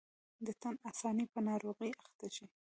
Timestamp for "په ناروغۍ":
1.33-1.91